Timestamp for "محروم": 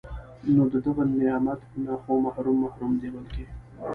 2.25-2.57, 2.65-2.91